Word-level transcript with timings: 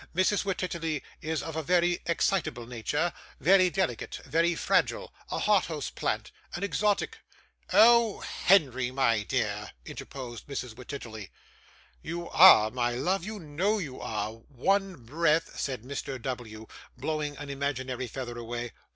Mrs 0.15 0.43
Wititterly 0.45 1.03
is 1.21 1.43
of 1.43 1.55
a 1.55 1.61
very 1.61 1.99
excitable 2.07 2.65
nature; 2.65 3.13
very 3.39 3.69
delicate, 3.69 4.19
very 4.25 4.55
fragile; 4.55 5.13
a 5.29 5.37
hothouse 5.37 5.91
plant, 5.91 6.31
an 6.55 6.63
exotic.' 6.63 7.19
'Oh! 7.71 8.21
Henry, 8.21 8.89
my 8.89 9.21
dear,' 9.21 9.73
interposed 9.85 10.47
Mrs. 10.47 10.73
Wititterly. 10.75 11.29
'You 12.01 12.27
are, 12.31 12.71
my 12.71 12.93
love, 12.95 13.23
you 13.23 13.37
know 13.37 13.77
you 13.77 14.01
are; 14.01 14.31
one 14.49 14.95
breath' 15.05 15.59
said 15.59 15.83
Mr. 15.83 16.19
W., 16.19 16.65
blowing 16.97 17.37
an 17.37 17.51
imaginary 17.51 18.07
feather 18.07 18.39
away. 18.39 18.71